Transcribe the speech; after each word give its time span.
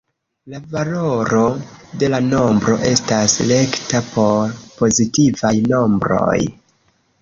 La 0.53 0.61
valoro 0.69 1.41
de 2.05 2.09
la 2.15 2.21
nombro 2.31 2.79
estas 2.95 3.37
rekta 3.55 4.05
por 4.11 4.59
pozitivaj 4.83 5.57
nombroj. 5.73 6.39